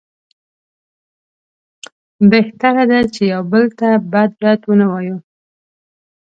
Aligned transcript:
بهتره 2.29 2.83
ده 2.91 2.99
چې 3.13 3.21
یو 3.33 3.41
بل 3.51 3.63
ته 3.79 3.87
بد 4.13 4.31
رد 4.43 4.61
ونه 4.65 4.85
وایو. 4.91 5.17